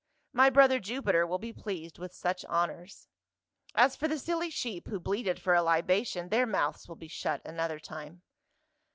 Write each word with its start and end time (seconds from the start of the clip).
My 0.33 0.49
brother, 0.49 0.79
Jupiter, 0.79 1.27
will 1.27 1.37
be 1.37 1.53
pleased 1.53 1.99
with 1.99 2.11
such 2.11 2.43
honors. 2.45 3.07
As 3.75 3.95
for 3.95 4.07
the 4.07 4.17
silly 4.17 4.49
sheep 4.49 4.87
who 4.87 4.99
bleated 4.99 5.39
for 5.39 5.53
a 5.53 5.61
libation, 5.61 6.29
their 6.29 6.47
mouths 6.47 6.87
will 6.87 6.95
be 6.95 7.07
shut 7.07 7.39
another 7.45 7.77
time. 7.79 8.23